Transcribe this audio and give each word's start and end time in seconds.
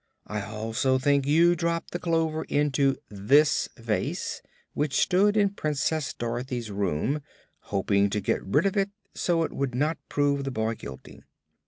I 0.25 0.41
also 0.41 0.97
think 0.97 1.27
you 1.27 1.55
dropped 1.55 1.91
the 1.91 1.99
clover 1.99 2.43
into 2.45 2.95
this 3.09 3.69
vase, 3.77 4.41
which 4.73 4.95
stood 4.99 5.37
in 5.37 5.51
Princess 5.51 6.11
Dorothy's 6.15 6.71
room, 6.71 7.21
hoping 7.69 8.09
to 8.09 8.19
get 8.19 8.43
rid 8.43 8.65
of 8.65 8.75
it 8.75 8.89
so 9.13 9.43
it 9.43 9.53
would 9.53 9.75
not 9.75 9.99
prove 10.09 10.43
the 10.43 10.49
boy 10.49 10.73
guilty. 10.73 11.21